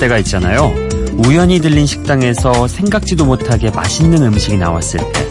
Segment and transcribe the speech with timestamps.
[0.00, 0.72] 때가 있잖아요.
[1.26, 5.26] 우연히 들린 식당에서 생각지도 못하게 맛있는 음식이 나왔을 때,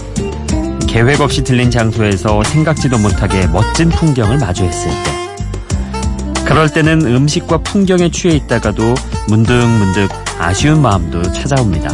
[0.87, 8.35] 계획 없이 들린 장소에서 생각지도 못하게 멋진 풍경을 마주했을 때, 그럴 때는 음식과 풍경에 취해
[8.35, 8.95] 있다가도
[9.27, 11.89] 문득문득 아쉬운 마음도 찾아옵니다.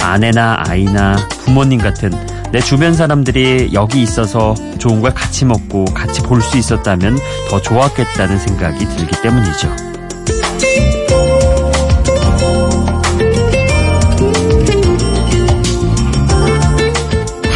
[0.00, 2.10] 아내나 아이나 부모님 같은
[2.50, 7.18] 내 주변 사람들이 여기 있어서 좋은 걸 같이 먹고 같이 볼 수 있었다면
[7.48, 9.91] 더 좋았겠다는 생각이 들기 때문이죠.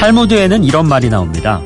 [0.06, 1.60] 탈무드에는 이런 말이 나옵니다.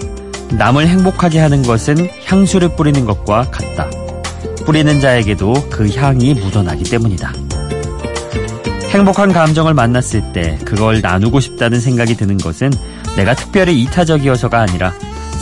[0.52, 3.90] 남을 행복하게 하는 것은 향수를 뿌리는 것과 같다.
[4.64, 7.34] 뿌리는 자에게도 그 향이 묻어나기 때문이다.
[8.88, 12.72] 행복한 감정을 만났을 때 그걸 나누고 싶다는 생각이 드는 것은
[13.14, 14.94] 내가 특별히 이타적이어서가 아니라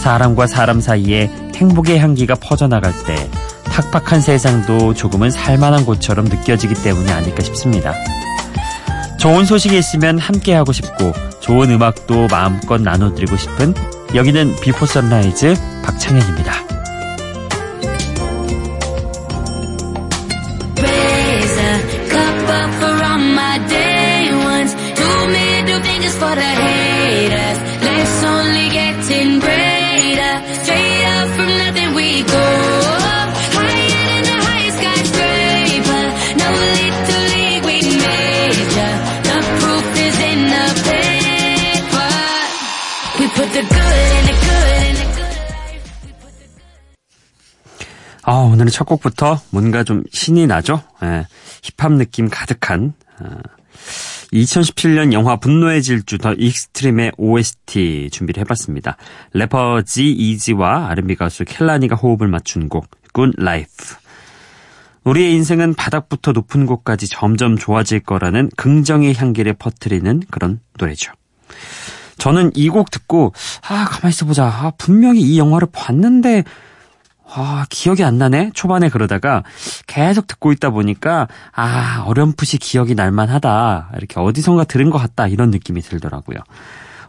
[0.02, 3.14] 사람과 사람 사이에 행복의 향기가 퍼져나갈 때
[3.92, 7.94] 팍팍한 세상도 조금은 살만한 곳처럼 느껴지기 때문이 아닐까 싶습니다.
[9.18, 13.74] 좋은 소식이 있으면 함께하고 싶고 좋은 음악도 마음껏 나눠드리고 싶은
[14.14, 16.77] 여기는 비포 선라이즈 박창현입니다.
[48.28, 50.82] 아, 오늘은 첫 곡부터 뭔가 좀 신이 나죠?
[51.02, 51.24] 예,
[51.62, 53.38] 힙합 느낌 가득한 아,
[54.34, 58.98] 2017년 영화 분노의 질주 더 익스트림의 OST 준비를 해봤습니다.
[59.32, 63.96] 래퍼 지 이지와 R&B 가수 켈라니가 호흡을 맞춘 곡 Good Life.
[65.04, 71.12] 우리의 인생은 바닥부터 높은 곳까지 점점 좋아질 거라는 긍정의 향기를 퍼뜨리는 그런 노래죠.
[72.18, 73.32] 저는 이 곡 듣고
[73.66, 74.44] 아 가만히 있어보자.
[74.44, 76.44] 아, 분명히 이 영화를 봤는데
[77.30, 78.52] 아, 기억이 안 나네?
[78.54, 79.42] 초반에 그러다가
[79.86, 83.90] 계속 듣고 있다 보니까, 아, 어렴풋이 기억이 날만 하다.
[83.96, 85.26] 이렇게 어디선가 들은 것 같다.
[85.26, 86.38] 이런 느낌이 들더라고요.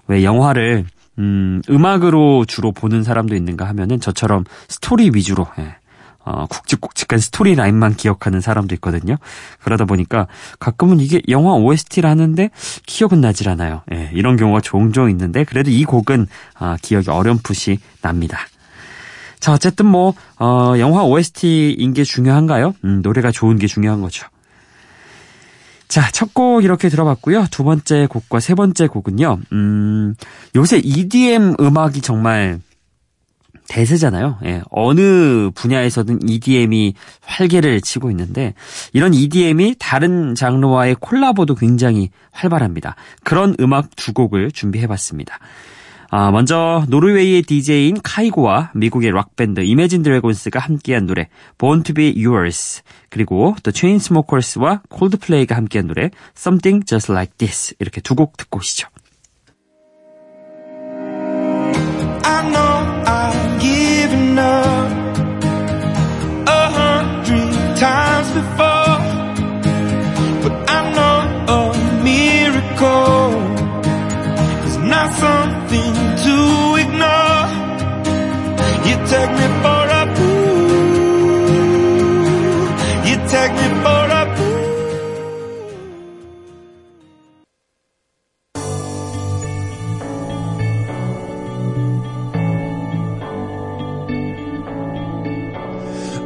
[0.08, 0.86] 왜 영화를,
[1.20, 5.76] 음, 음악으로 주로 보는 사람도 있는가 하면은 저처럼 스토리 위주로, 예.
[6.26, 9.16] 어, 굵직굵직한 스토리 라인만 기억하는 사람도 있거든요.
[9.64, 10.28] 그러다 보니까
[10.60, 12.52] 가끔은 이게 영화 OST라는데
[12.86, 13.82] 기억은 나질 않아요.
[13.94, 18.38] 예, 이런 경우가 종종 있는데 그래도 이 곡은 아, 기억이 어렴풋이 납니다.
[19.40, 22.76] 자, 어쨌든 뭐, 어, 영화 OST인 게 중요한가요?
[22.84, 24.28] 음, 노래가 좋은 게 중요한 거죠.
[25.88, 27.48] 자, 첫 곡 이렇게 들어봤고요.
[27.50, 29.40] 두 번째 곡과 세 번째 곡은요.
[29.54, 30.14] 음,
[30.56, 32.60] 요새 EDM 음악이 정말
[33.70, 34.40] 대세잖아요.
[34.46, 38.54] 예, 어느 분야에서든 EDM이 활개를 치고 있는데
[38.94, 42.96] 이런 EDM이 다른 장르와의 콜라보도 굉장히 활발합니다.
[43.24, 45.38] 그런 음악 두 곡을 준비해봤습니다.
[46.12, 52.82] 아, 먼저 노르웨이의 DJ인 카이고와 미국의 락밴드 이매진 드래곤스가 함께한 노래 Born to be Yours
[53.10, 58.88] 그리고 The Chainsmokers와 콜드플레이가 함께한 노래 Something Just Like This 이렇게 두 곡 듣고 오시죠.
[67.80, 68.69] Times before
[79.10, 81.00] take me for a fool.
[83.08, 84.60] You take me for a fool.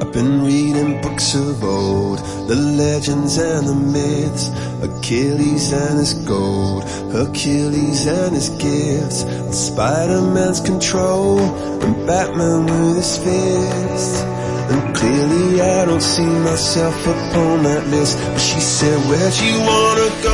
[0.02, 0.73] I've been reading
[1.04, 4.48] books of old, the legends and the myths,
[4.82, 6.84] Achilles and his gold,
[7.14, 9.20] Achilles and his gifts,
[9.68, 11.40] Spider-Man's control.
[11.84, 14.24] and Batman with his fist.
[14.72, 18.18] And clearly I don't see myself upon that list.
[18.18, 20.33] But she said, where'd you wanna go?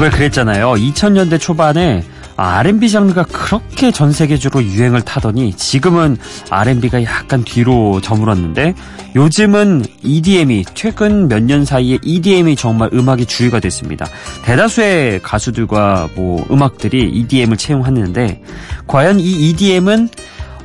[0.00, 0.72] 왜 그랬잖아요.
[0.74, 2.04] 2000년대 초반에
[2.38, 6.18] 아, R&B 장르가 그렇게 전 세계적으로 유행을 타더니 지금은
[6.50, 8.74] R&B가 약간 뒤로 저물었는데
[9.14, 14.04] 요즘은 EDM이 최근 몇 년 사이에 EDM이 정말 음악의 주류가 됐습니다.
[14.44, 18.42] 대다수의 가수들과 뭐 음악들이 EDM을 채용하는데
[18.86, 20.10] 과연 이 EDM은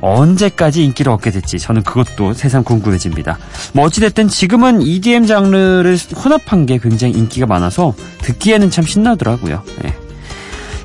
[0.02, 3.38] 언제까지 인기를 얻게 될지 저는 그것도 세상 궁금해집니다.
[3.72, 9.62] 뭐 어찌됐든 지금은 EDM 장르를 혼합한 게 굉장히 인기가 많아서 듣기에는 참 신나더라고요.
[9.82, 9.94] 네.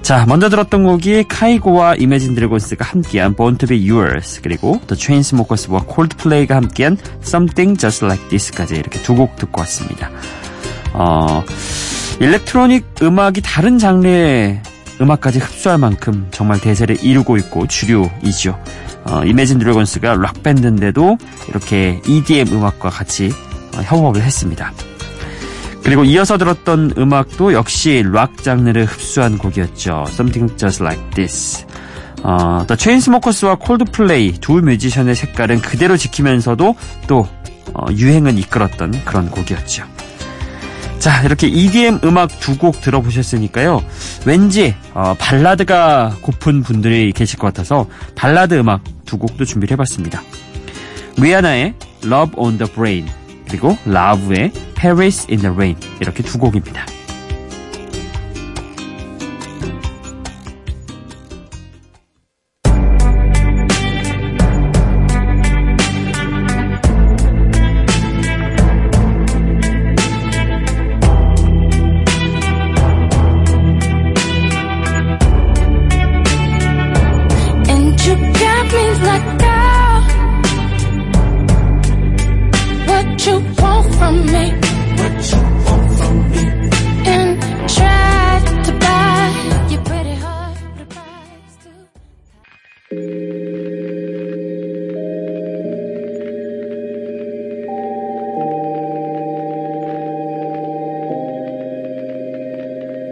[0.03, 5.83] 자, 먼저 들었던 곡이 카이고와 이매진 드래곤스가 함께한 Born to be Yours 그리고 The Chainsmokers와
[5.93, 10.09] Coldplay가 함께한 Something Just Like This까지 이렇게 두 곡 듣고 왔습니다.
[10.93, 11.43] 어,
[12.21, 14.61] 일렉트로닉 음악이 다른 장르의
[14.99, 18.59] 음악까지 흡수할 만큼 정말 대세를 이루고 있고 주류이죠.
[19.05, 21.17] 어, 이매진 드래곤스가 락 밴드인데도
[21.49, 23.31] 이렇게 EDM 음악과 같이
[23.75, 24.73] 어, 협업을 했습니다.
[25.83, 30.05] 그리고 이어서 들었던 음악도 역시 락 장르를 흡수한 곡이었죠.
[30.09, 31.65] Something Just Like This.
[32.23, 36.75] 어, The Chainsmokers와 콜드플레이 두 뮤지션의 색깔은 그대로 지키면서도
[37.07, 37.27] 또
[37.73, 39.85] 어, 유행은 이끌었던 그런 곡이었죠.
[41.07, 43.81] 자, 이렇게 EDM 음악 두 곡 들어보셨으니까요.
[44.25, 50.21] 왠지 어, 발라드가 고픈 분들이 계실 것 같아서 발라드 음악 두 곡도 준비를 해봤습니다.
[51.17, 53.07] 리아나의 Love on the Brain
[53.47, 56.85] 그리고 라브의 Paris in the Rain 이렇게 두 곡입니다.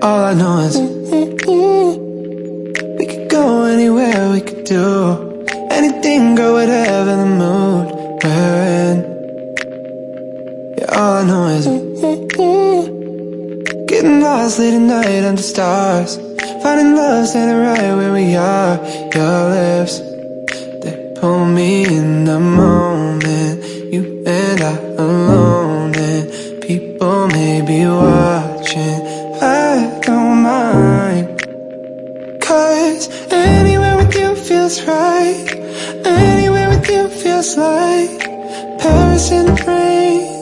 [0.06, 0.78] All I know is
[3.00, 7.88] we could go anywhere, we could do anything, girl, whatever the mood
[8.24, 8.98] we're in.
[10.78, 11.66] Yeah, all I know is
[13.88, 16.18] getting lost late at night under stars,
[16.62, 18.78] finding love standing right where we are.
[19.16, 20.05] Your lips
[32.86, 35.48] Anywhere with you feels right.
[36.06, 38.20] Anywhere with you feels like
[38.78, 40.35] Paris in the rain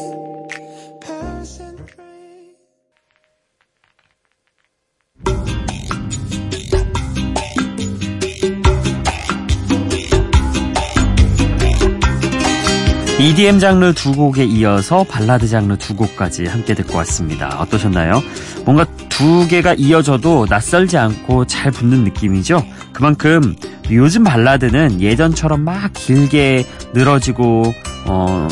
[13.34, 17.58] EDM 장르 두 곡에 이어서 발라드 장르 두 곡까지 함께 듣고 왔습니다.
[17.60, 18.22] 어떠셨나요?
[18.64, 22.64] 뭔가 두 개가 이어져도 낯설지 않고 잘 붙는 느낌이죠?
[22.92, 23.56] 그만큼
[23.90, 27.74] 요즘 발라드는 예전처럼 막 길게 늘어지고,
[28.06, 28.48] 어,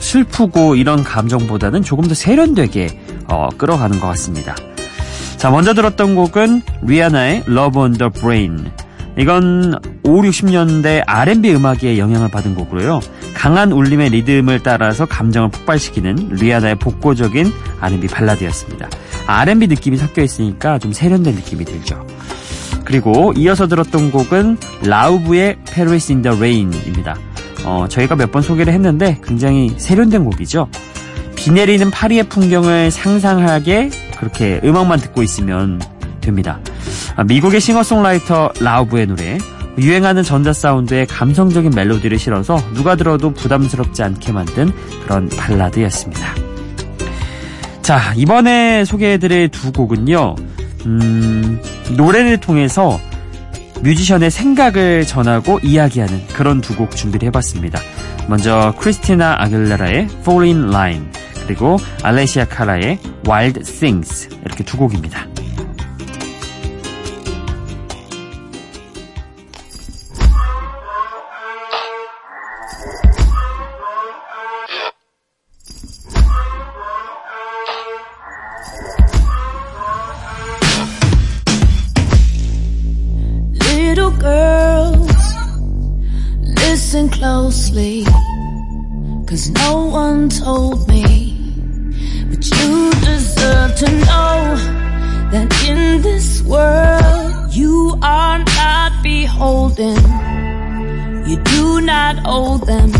[0.00, 2.98] 슬프고 이런 감정보다는 조금 더 세련되게
[3.28, 4.56] 어, 끌어가는 것 같습니다.
[5.36, 8.68] 자, 먼저 들었던 곡은 리아나의 Love on the Brain.
[9.16, 12.98] 이건 5, 60년대 R&B 음악에 영향을 받은 곡으로요.
[13.44, 18.88] 강한 울림의 리듬을 따라서 감정을 폭발시키는 리아나의 복고적인 R&B 발라드였습니다.
[19.26, 22.06] R&B 느낌이 섞여 있으니까 좀 세련된 느낌이 들죠.
[22.86, 27.18] 그리고 이어서 들었던 곡은 라우브의 Paris in the Rain입니다.
[27.66, 30.70] 어, 저희가 몇 번 소개를 했는데 굉장히 세련된 곡이죠.
[31.36, 35.82] 비 내리는 파리의 풍경을 상상하게 그렇게 음악만 듣고 있으면
[36.22, 36.60] 됩니다.
[37.14, 39.36] 아, 미국의 싱어송라이터 라우브의 노래
[39.78, 44.72] 유행하는 전자 사운드에 감성적인 멜로디를 실어서 누가 들어도 부담스럽지 않게 만든
[45.04, 46.34] 그런 발라드였습니다.
[47.82, 50.36] 자, 이번에 소개해드릴 두 곡은요,
[50.86, 51.60] 음,
[51.96, 52.98] 노래를 통해서
[53.82, 57.78] 뮤지션의 생각을 전하고 이야기하는 그런 두 곡 준비를 해봤습니다.
[58.28, 61.04] 먼저 크리스티나 아길레라의 Fall in Line
[61.46, 65.26] 그리고 알레시아 카라의 Wild Things 이렇게 두 곡입니다.
[89.34, 91.02] Cause no one told me.
[92.30, 94.54] But you deserve to know
[95.32, 99.96] that in this world you are not beholden.
[101.26, 102.92] You do not owe them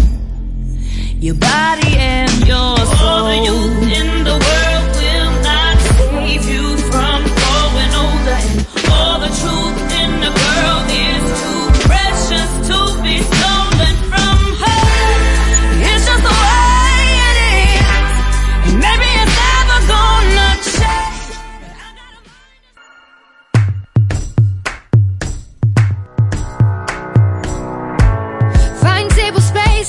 [1.20, 3.06] your body and your soul.
[3.06, 4.63] All the youth in the world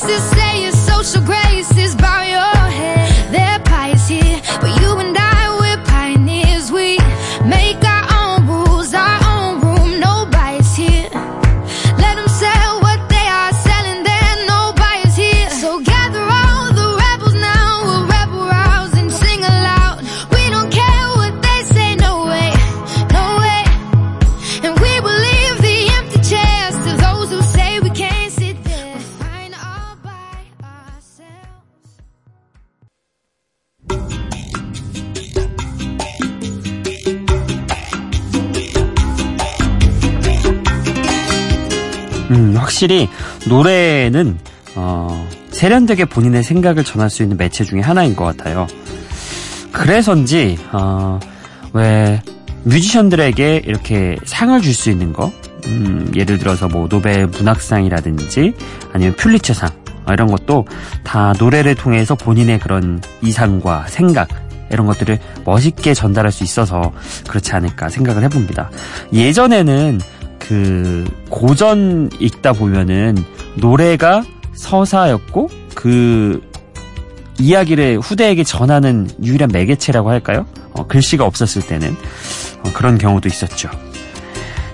[0.08, 2.15] faces say your social graces bow
[42.32, 43.10] 음, 확실히
[43.48, 44.38] 노래는
[44.76, 48.68] 어, 세련되게 본인의 생각을 전할 수 있는 매체 중에 하나인 것 같아요.
[49.72, 51.20] 그래서인지 어,
[51.74, 52.22] 왜
[52.64, 55.32] 뮤지션들에게 이렇게 상을 줄 수 있는 거,
[55.68, 58.54] 음, 예를 들어서 뭐 노벨 문학상이라든지
[58.92, 59.70] 아니면 퓰리처상
[60.06, 60.66] 어, 이런 것도
[61.04, 64.28] 다 노래를 통해서 본인의 그런 이상과 생각
[64.72, 66.92] 이런 것들을 멋있게 전달할 수 있어서
[67.28, 68.72] 그렇지 않을까 생각을 해봅니다.
[69.14, 70.02] 예전에는
[70.40, 73.16] 그 고전 읽다 보면은
[73.56, 74.24] 노래가
[74.54, 76.42] 서사였고 그
[77.40, 80.46] 이야기를 후대에게 전하는 유일한 매개체라고 할까요?
[80.72, 81.96] 어, 글씨가 없었을 때는
[82.64, 83.70] 어, 그런 경우도 있었죠.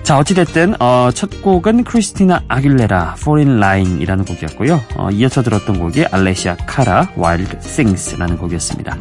[0.02, 4.80] 자 어찌됐든 어, 첫 곡은 크리스티나 아길레라 Foreign Line이라는 곡이었고요.
[4.96, 8.96] 어, 이어서 들었던 곡이 알레시아 카라 Wild Things라는 곡이었습니다.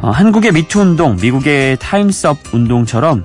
[0.00, 3.24] 어, 한국의 미투 운동, 미국의 타임스업 운동처럼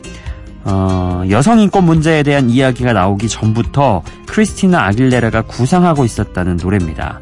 [0.66, 7.20] 어, 여성 인권 문제에 대한 이야기가 나오기 전부터 크리스티나 아길레라가 구상하고 있었다는 노래입니다.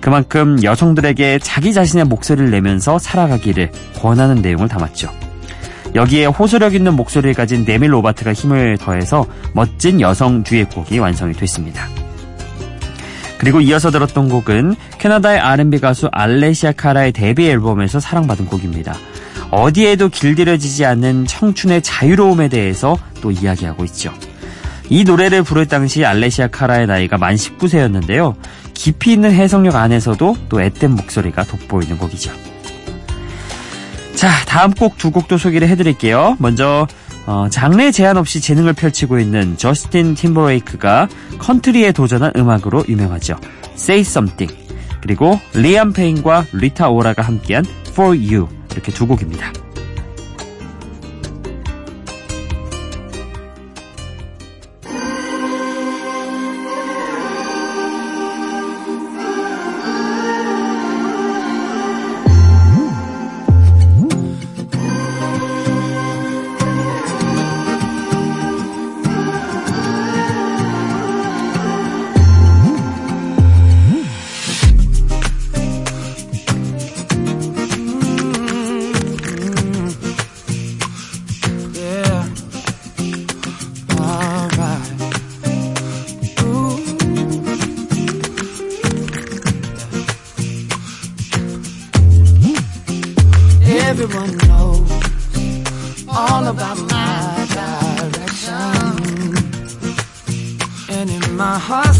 [0.00, 5.10] 그만큼 여성들에게 자기 자신의 목소리를 내면서 살아가기를 권하는 내용을 담았죠.
[5.94, 11.86] 여기에 호소력 있는 목소리를 가진 데미 로바토가 힘을 더해서 멋진 여성 듀엣곡이 완성이 됐습니다.
[13.38, 18.94] 그리고 이어서 들었던 곡은 캐나다의 R&B 가수 알레시아 카라의 데뷔 앨범에서 사랑받은 곡입니다.
[19.52, 24.12] 어디에도 길들여지지 않는 청춘의 자유로움에 대해서 또 이야기하고 있죠.
[24.88, 28.34] 이 노래를 부를 당시 알레시아 카라의 나이가 만 19세였는데요.
[28.72, 32.32] 깊이 있는 해석력 안에서도 또 앳된 목소리가 돋보이는 곡이죠.
[34.14, 36.36] 자, 다음 곡 두 곡도 소개를 해드릴게요.
[36.38, 36.86] 먼저
[37.26, 43.36] 어, 장르 제한 없이 재능을 펼치고 있는 저스틴 팀버레이크가 컨트리에 도전한 음악으로 유명하죠.
[43.74, 44.54] Say Something
[45.02, 49.52] 그리고 리암 페인과 리타 오라가 함께한 For You 이렇게 두 곡입니다.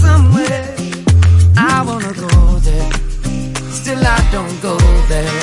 [0.04, 0.64] Somewhere,
[1.56, 2.32] I wanna go
[2.68, 2.90] there.
[3.78, 4.76] Still I don't go
[5.12, 5.42] there.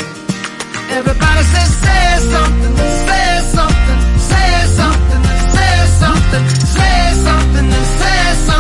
[0.98, 2.76] Everybody says, say something,
[3.08, 4.00] say something,
[4.32, 5.24] say something,
[5.56, 7.68] say something, say something,
[8.00, 8.59] say something.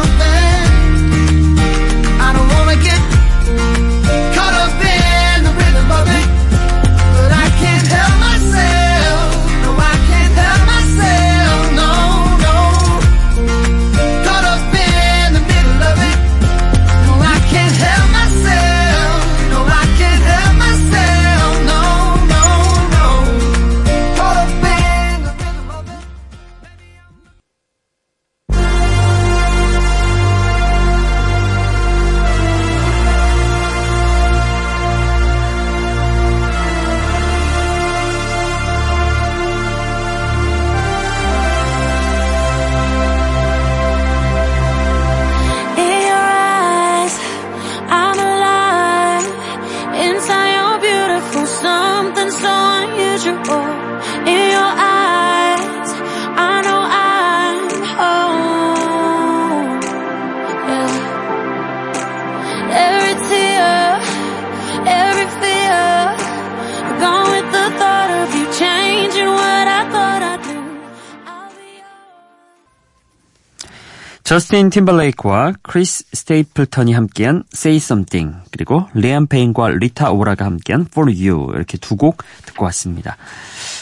[74.29, 81.55] 저스틴 팀벌레이크와 크리스 스테이플턴이 함께한 Say Something 그리고 리암 페인과 리타 오라가 함께한 For You
[81.55, 83.17] 이렇게 두 곡 듣고 왔습니다.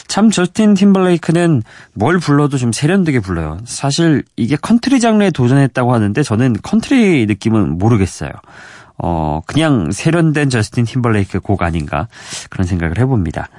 [0.07, 3.59] 참 저스틴 팀벌레이크는 뭘 불러도 좀 세련되게 불러요.
[3.65, 8.31] 사실 이게 컨트리 장르에 도전했다고 하는데 저는 컨트리 느낌은 모르겠어요.
[8.97, 12.07] 어 그냥 세련된 저스틴 팀벌레이크 곡 아닌가
[12.49, 13.49] 그런 생각을 해봅니다.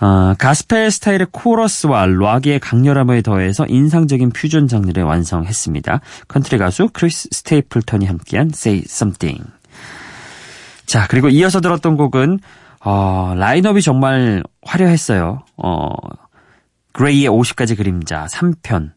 [0.00, 6.00] 어, 가스펠 스타일의 코러스와 락의 강렬함을 더해서 인상적인 퓨전 장르를 완성했습니다.
[6.28, 9.44] 컨트리 가수 크리스 스테이플턴이 함께한 Say Something.
[10.86, 12.40] 자, 그리고 이어서 들었던 곡은
[12.82, 15.42] 어, 라인업이 정말 화려했어요.
[15.56, 15.90] 어,
[17.00, 18.90] 그레이의 50가지 그림자 3편.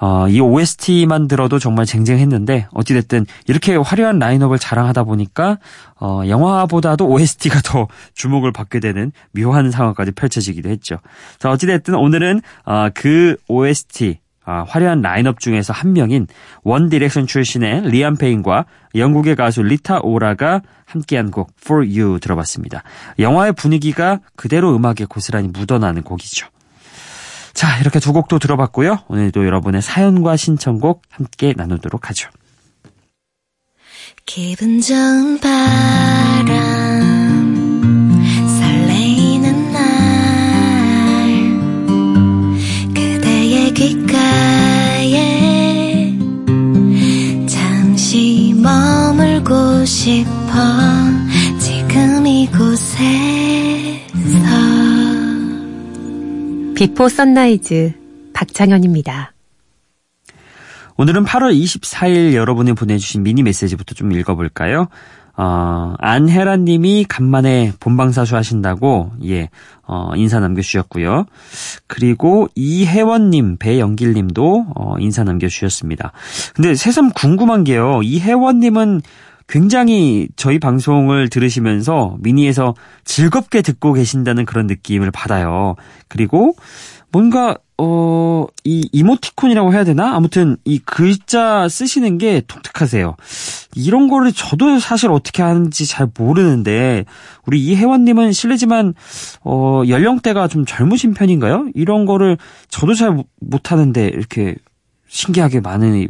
[0.00, 5.58] 어, 이 OST만 들어도 정말 쟁쟁했는데 어찌됐든 이렇게 화려한 라인업을 자랑하다 보니까
[6.00, 10.98] 어, 영화보다도 OST가 더 주목을 받게 되는 묘한 상황까지 펼쳐지기도 했죠.
[11.40, 16.28] 자, 어찌됐든 오늘은 어, 그 OST 아, 화려한 라인업 중에서 한 명인
[16.62, 22.84] 원 디렉션 출신의 리암 페인과 영국의 가수 리타 오라가 함께한 곡 For You 들어봤습니다.
[23.18, 26.46] 영화의 분위기가 그대로 음악에 고스란히 묻어나는 곡이죠.
[27.56, 29.04] 자, 이렇게 두 곡도 들어봤고요.
[29.08, 32.28] 오늘도 여러분의 사연과 신청곡 함께 나누도록 하죠.
[34.26, 36.75] 기분 좋은 바람
[56.76, 57.94] 비포 선라이즈
[58.34, 59.32] 박창현입니다.
[60.98, 64.88] 오늘은 8월 24일 여러분이 보내주신 미니 메시지부터 좀 읽어볼까요?
[65.38, 69.48] 어, 안혜란 님이 간만에 본방사수 하신다고, 예,
[69.86, 71.24] 어, 인사 남겨주셨고요.
[71.86, 76.12] 그리고 이혜원 님, 배영길 님도, 어, 인사 남겨주셨습니다.
[76.54, 78.02] 근데 새삼 궁금한 게요.
[78.02, 79.00] 이혜원 님은
[79.48, 85.76] 굉장히 저희 방송을 들으시면서 미니에서 즐겁게 듣고 계신다는 그런 느낌을 받아요.
[86.08, 86.54] 그리고
[87.12, 90.14] 뭔가 어, 이 이모티콘이라고 해야 되나?
[90.14, 93.16] 아무튼 이 글자 쓰시는 게 독특하세요.
[93.74, 97.04] 이런 거를 저도 사실 어떻게 하는지 잘 모르는데
[97.46, 98.94] 우리 이혜원님은 실례지만
[99.44, 101.68] 어, 연령대가 좀 젊으신 편인가요?
[101.74, 104.56] 이런 거를 저도 잘 못하는데 이렇게
[105.08, 106.08] 신기하게 많은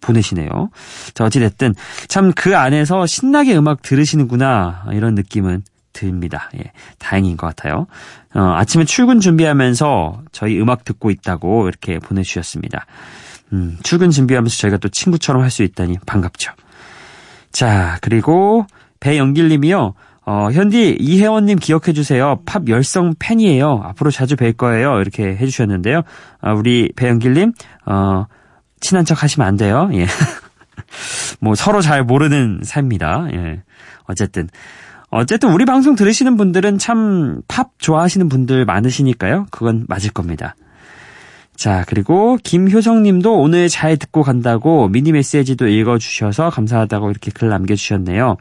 [0.00, 0.70] 보내시네요.
[1.14, 1.74] 자, 어찌됐든
[2.08, 6.50] 참 그 안에서 신나게 음악 들으시는구나 이런 느낌은 듭니다.
[6.56, 7.86] 예, 다행인 것 같아요.
[8.34, 12.86] 어, 아침에 출근 준비하면서 저희 음악 듣고 있다고 이렇게 보내주셨습니다.
[13.52, 16.52] 음, 출근 준비하면서 저희가 또 친구처럼 할 수 있다니 반갑죠.
[17.50, 18.66] 자, 그리고
[19.00, 19.94] 배영길 님이요.
[20.24, 22.40] 어, 현디 이혜원님 기억해 주세요.
[22.46, 23.82] 팝 열성 팬이에요.
[23.84, 25.00] 앞으로 자주 뵐 거예요.
[25.00, 26.02] 이렇게 해주셨는데요.
[26.40, 27.52] 아, 우리 배영길님,
[27.86, 28.26] 어,
[28.82, 29.88] 친한 척 하시면 안 돼요.
[29.94, 30.06] 예.
[31.40, 33.26] 뭐 서로 잘 모르는 사입니다.
[33.32, 33.62] 예.
[34.04, 34.48] 어쨌든
[35.08, 39.46] 어쨌든 우리 방송 들으시는 분들은 참 팝 좋아하시는 분들 많으시니까요.
[39.50, 40.54] 그건 맞을 겁니다.
[41.54, 48.36] 자, 그리고 김효정 님도 오늘 잘 듣고 간다고 미니 메시지도 읽어주셔서 감사하다고 이렇게 글 남겨주셨네요.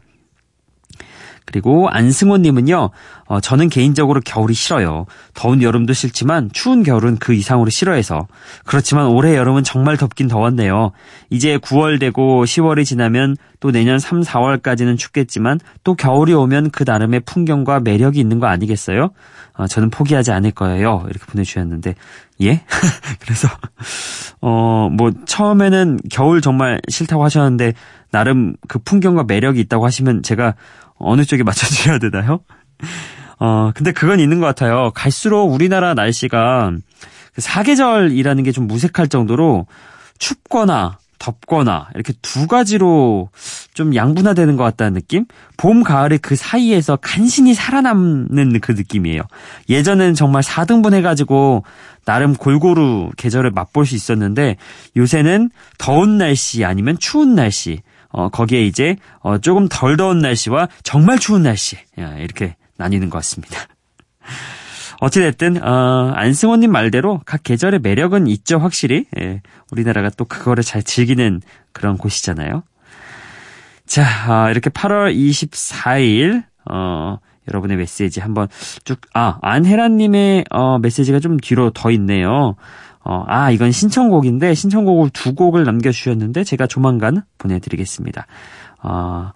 [1.46, 2.90] 그리고 안승호님은요,
[3.26, 5.06] 어, 저는 개인적으로 겨울이 싫어요.
[5.34, 8.28] 더운 여름도 싫지만 추운 겨울은 그 이상으로 싫어해서.
[8.66, 10.92] 그렇지만 올해 여름은 정말 덥긴 더웠네요.
[11.30, 17.22] 이제 9월 되고 10월이 지나면 또 내년 3, 4월까지는 춥겠지만 또 겨울이 오면 그 나름의
[17.22, 19.12] 풍경과 매력이 있는 거 아니겠어요?
[19.54, 21.06] 어, 저는 포기하지 않을 거예요.
[21.10, 21.96] 이렇게 보내주셨는데,
[22.42, 22.64] 예?
[23.20, 23.48] 그래서,
[24.40, 27.74] 어, 뭐, 처음에는 겨울 정말 싫다고 하셨는데,
[28.12, 30.56] 나름 그 풍경과 매력이 있다고 하시면 제가
[31.04, 32.40] 어느 쪽에 맞춰드려야 되나요?
[33.40, 34.92] 어, 근데 그건 있는 것 같아요.
[34.94, 36.72] 갈수록 우리나라 날씨가
[37.34, 39.66] 그 사계절이라는 게 좀 무색할 정도로
[40.20, 43.30] 춥거나 덥거나 이렇게 두 가지로
[43.76, 45.26] 좀 양분화되는 것 같다는 느낌?
[45.56, 49.22] 봄, 가을의 그 사이에서 간신히 살아남는 그 느낌이에요.
[49.70, 51.64] 예전엔 정말 4등분 해가지고
[52.06, 54.58] 나름 골고루 계절을 맛볼 수 있었는데
[54.98, 61.20] 요새는 더운 날씨 아니면 추운 날씨 어, 거기에 이제 어, 조금 덜 더운 날씨와 정말
[61.20, 63.68] 추운 날씨 이렇게 나뉘는 것 같습니다.
[65.02, 71.42] 어찌됐든 어, 안승원님 말대로 각 계절의 매력은 있죠 확실히 예, 우리나라가 또 그거를 잘 즐기는
[71.72, 72.64] 그런 곳이잖아요.
[73.88, 78.48] 자 어, 이렇게 8월 24일 어, 여러분의 메시지 한번
[78.84, 82.56] 쭉아 안혜란님의 어, 메시지가 좀 뒤로 더 있네요.
[83.04, 88.28] 어, 아, 이건 신청곡인데, 신청곡을 두 곡을 남겨주셨는데, 제가 조만간 보내드리겠습니다.
[88.84, 89.32] 어,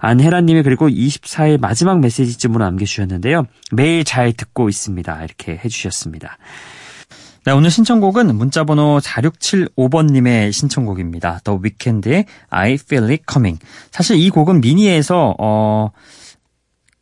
[0.00, 3.44] 안혜란님이 그리고 24일 마지막 메시지쯤으로 남겨주셨는데요.
[3.72, 5.24] 매일 잘 듣고 있습니다.
[5.24, 6.38] 이렇게 해주셨습니다.
[7.46, 11.40] 네, 오늘 신청곡은 문자번호 4675번님의 신청곡입니다.
[11.44, 13.62] The Weeknd의 I Feel It Coming.
[13.90, 15.90] 사실 이 곡은 미니에서 어,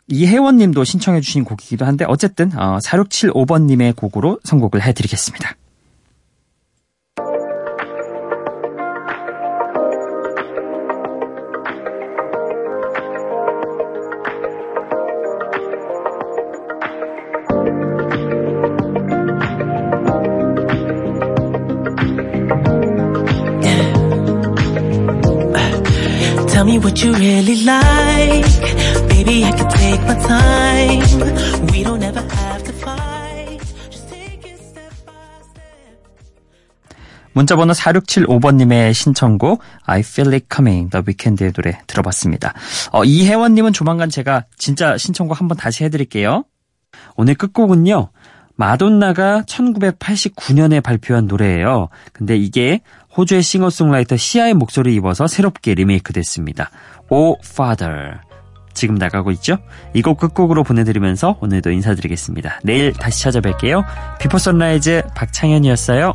[0.08, 5.54] 이혜원님도 신청해주신 곡이기도 한데 어쨌든 어, 4675번님의 곡으로 선곡을 해드리겠습니다.
[26.62, 28.46] Tell me what you really like.
[29.08, 31.02] Baby, I can take my time.
[31.72, 33.58] We don't ever have to fight.
[33.90, 35.98] Just take it step by step.
[37.32, 42.54] 문자번호 4675번님의 신청곡 I Feel It Coming The Weeknd의 노래 들어봤습니다.
[42.92, 46.44] 어, 이혜원님은 조만간 제가 진짜 신청곡 한번 다시 해드릴게요.
[47.16, 48.10] 오늘 끝곡은요.
[48.54, 51.88] 마돈나가 1989년에 발표한 노래예요.
[52.12, 52.82] 근데 이게
[53.16, 56.70] 호주의 싱어송라이터 시아의 목소리를 입어서 새롭게 리메이크 됐습니다.
[57.10, 58.20] O Father.
[58.74, 59.58] 지금 나가고 있죠?
[59.94, 62.60] 이 곡 끝곡으로 보내드리면서 오늘도 인사드리겠습니다.
[62.64, 63.84] 내일 다시 찾아뵐게요.
[64.18, 66.14] 비포 선라이즈 박창현이었어요.